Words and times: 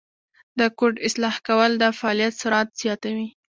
د 0.59 0.61
کوډ 0.77 0.95
اصلاح 1.07 1.35
کول 1.47 1.71
د 1.81 1.83
فعالیت 1.99 2.33
سرعت 2.41 2.67
زیاتوي. 2.81 3.27